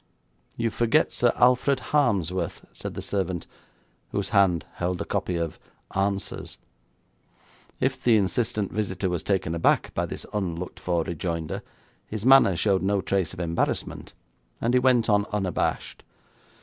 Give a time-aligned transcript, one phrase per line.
[0.57, 3.45] 'You forget Sir Alfred Harmsworth,' said the servant,
[4.09, 5.59] whose hand held a copy of
[5.93, 6.57] Answers.
[7.79, 11.61] If the insistent visitor was taken aback by this unlooked for rejoinder,
[12.07, 14.15] his manner showed no trace of embarrassment,
[14.59, 16.01] and he went on unabashed.